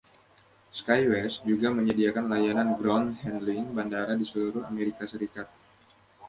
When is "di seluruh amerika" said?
4.21-5.03